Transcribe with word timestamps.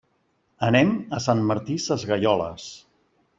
Anem 0.67 0.93
a 1.17 1.19
Sant 1.25 1.43
Martí 1.51 1.77
Sesgueioles. 1.85 2.67